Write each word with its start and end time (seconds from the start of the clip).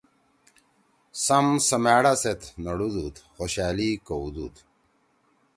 سم 1.23 1.45
سمأڑا 1.67 2.13
سیت 2.21 2.41
نڑُودُود، 2.63 3.15
خوشألی 3.35 3.91
کؤدُود 4.07 4.55